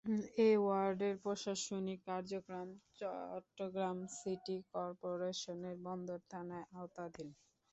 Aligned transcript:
এ 0.39 0.59
ওয়ার্ডের 0.59 1.15
প্রশাসনিক 1.23 1.99
কার্যক্রম 2.07 2.67
চট্টগ্রাম 2.99 3.97
সিটি 4.17 4.57
কর্পোরেশনের 4.73 5.75
বন্দর 5.85 6.19
থানার 6.31 6.63
আওতাধীন। 6.75 7.29